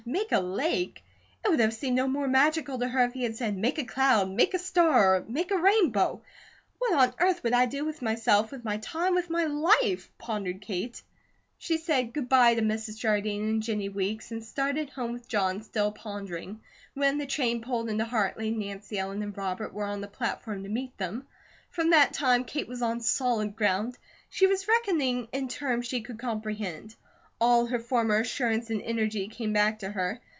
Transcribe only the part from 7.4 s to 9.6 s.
would I do with myself, with my time, with my